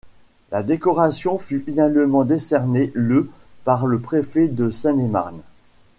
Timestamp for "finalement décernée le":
1.59-3.29